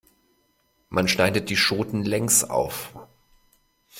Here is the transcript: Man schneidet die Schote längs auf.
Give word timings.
Man 0.89 1.07
schneidet 1.07 1.51
die 1.51 1.55
Schote 1.55 1.97
längs 1.97 2.43
auf. 2.43 2.95